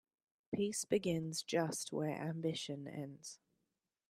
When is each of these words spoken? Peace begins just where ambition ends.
Peace 0.51 0.83
begins 0.83 1.43
just 1.43 1.93
where 1.93 2.09
ambition 2.19 2.87
ends. 2.87 3.37